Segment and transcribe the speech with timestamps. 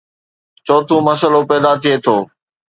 [0.65, 2.15] چوٿون مسئلو پيدا ٿئي ٿو